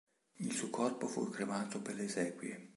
Il 0.39 0.51
suo 0.53 0.71
corpo 0.71 1.05
fu 1.05 1.29
cremato 1.29 1.79
per 1.79 1.93
le 1.93 2.05
esequie. 2.05 2.69